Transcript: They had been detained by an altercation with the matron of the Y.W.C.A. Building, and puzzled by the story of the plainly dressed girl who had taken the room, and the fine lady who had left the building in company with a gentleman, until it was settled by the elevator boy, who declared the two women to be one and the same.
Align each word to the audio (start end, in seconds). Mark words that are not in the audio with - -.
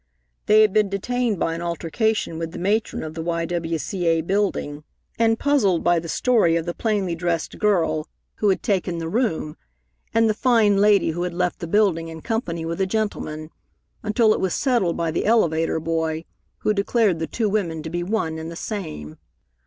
They 0.47 0.61
had 0.63 0.73
been 0.73 0.89
detained 0.89 1.37
by 1.37 1.53
an 1.53 1.61
altercation 1.61 2.39
with 2.39 2.53
the 2.53 2.57
matron 2.57 3.03
of 3.03 3.13
the 3.13 3.21
Y.W.C.A. 3.21 4.21
Building, 4.21 4.83
and 5.19 5.37
puzzled 5.37 5.83
by 5.83 5.99
the 5.99 6.09
story 6.09 6.55
of 6.55 6.65
the 6.65 6.73
plainly 6.73 7.13
dressed 7.13 7.59
girl 7.59 8.07
who 8.37 8.49
had 8.49 8.63
taken 8.63 8.97
the 8.97 9.07
room, 9.07 9.57
and 10.11 10.27
the 10.27 10.33
fine 10.33 10.77
lady 10.77 11.11
who 11.11 11.21
had 11.21 11.35
left 11.35 11.59
the 11.59 11.67
building 11.67 12.07
in 12.07 12.21
company 12.21 12.65
with 12.65 12.81
a 12.81 12.87
gentleman, 12.87 13.51
until 14.01 14.33
it 14.33 14.39
was 14.39 14.55
settled 14.55 14.97
by 14.97 15.11
the 15.11 15.27
elevator 15.27 15.79
boy, 15.79 16.25
who 16.61 16.73
declared 16.73 17.19
the 17.19 17.27
two 17.27 17.47
women 17.47 17.83
to 17.83 17.91
be 17.91 18.01
one 18.01 18.39
and 18.39 18.49
the 18.49 18.55
same. 18.55 19.19